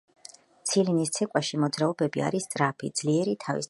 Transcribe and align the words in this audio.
ცილინის 0.69 1.13
ცეკვაში, 1.19 1.61
მოძრაობები 1.67 2.27
არის 2.31 2.51
სწრაფი, 2.51 2.95
ძლიერი 3.01 3.21
თავის 3.21 3.37
დარტყმებით. 3.37 3.59